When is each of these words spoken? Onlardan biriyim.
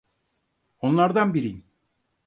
Onlardan 0.79 1.33
biriyim. 1.33 1.65